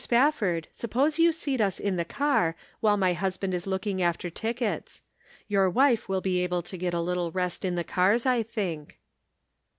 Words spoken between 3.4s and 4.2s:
is looking